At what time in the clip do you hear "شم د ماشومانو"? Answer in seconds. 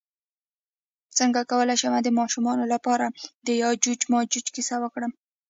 1.81-2.63